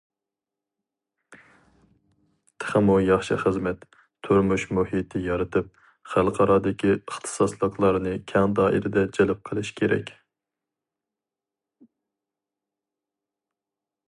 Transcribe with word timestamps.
تېخىمۇ 2.63 2.95
ياخشى 3.07 3.37
خىزمەت، 3.43 3.83
تۇرمۇش 4.27 4.65
مۇھىتى 4.77 5.21
يارىتىپ، 5.25 5.69
خەلقئارادىكى 6.13 6.91
ئىختىساسلىقلارنى 6.95 8.15
كەڭ 8.33 8.57
دائىرىدە 8.61 9.07
جەلپ 9.19 9.47
قىلىش 9.51 9.73
كېرەك. 9.81 10.11